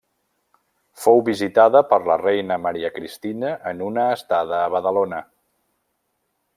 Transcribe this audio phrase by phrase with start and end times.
[1.01, 5.25] Fou visitada per la reina Maria Cristina en una estada a Badalona.